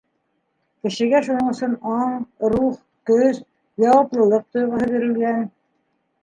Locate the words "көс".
3.11-3.43